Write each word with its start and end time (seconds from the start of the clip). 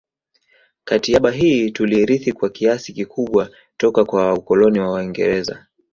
Katiaba 0.83 1.31
hii 1.31 1.71
tuliirithi 1.71 2.31
kwa 2.33 2.49
kiasi 2.49 2.93
kikubwa 2.93 3.49
toka 3.77 4.05
kwa 4.05 4.33
ukoloni 4.33 4.79
wa 4.79 4.91
waingereza 4.91 5.65